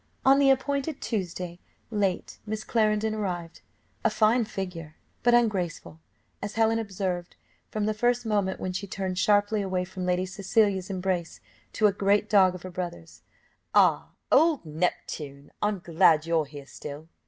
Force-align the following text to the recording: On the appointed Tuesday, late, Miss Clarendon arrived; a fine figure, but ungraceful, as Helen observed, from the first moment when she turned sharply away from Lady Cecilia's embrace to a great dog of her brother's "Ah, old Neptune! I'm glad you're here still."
On 0.25 0.39
the 0.39 0.49
appointed 0.49 0.99
Tuesday, 0.99 1.59
late, 1.91 2.39
Miss 2.47 2.63
Clarendon 2.63 3.13
arrived; 3.13 3.61
a 4.03 4.09
fine 4.09 4.45
figure, 4.45 4.95
but 5.21 5.35
ungraceful, 5.35 5.99
as 6.41 6.55
Helen 6.55 6.79
observed, 6.79 7.35
from 7.69 7.85
the 7.85 7.93
first 7.93 8.25
moment 8.25 8.59
when 8.59 8.73
she 8.73 8.87
turned 8.87 9.19
sharply 9.19 9.61
away 9.61 9.85
from 9.85 10.07
Lady 10.07 10.25
Cecilia's 10.25 10.89
embrace 10.89 11.39
to 11.73 11.85
a 11.85 11.93
great 11.93 12.31
dog 12.31 12.55
of 12.55 12.63
her 12.63 12.71
brother's 12.71 13.21
"Ah, 13.75 14.13
old 14.31 14.65
Neptune! 14.65 15.51
I'm 15.61 15.77
glad 15.77 16.25
you're 16.25 16.45
here 16.45 16.65
still." 16.65 17.07